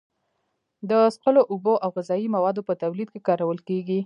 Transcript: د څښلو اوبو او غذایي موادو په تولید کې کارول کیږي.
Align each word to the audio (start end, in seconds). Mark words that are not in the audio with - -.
د 0.89 0.91
څښلو 1.13 1.41
اوبو 1.51 1.73
او 1.83 1.89
غذایي 1.95 2.27
موادو 2.35 2.65
په 2.67 2.73
تولید 2.81 3.07
کې 3.13 3.25
کارول 3.27 3.59
کیږي. 3.67 3.99